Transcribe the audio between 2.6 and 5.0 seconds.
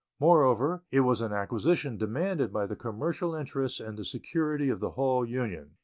the commercial interests and the security of the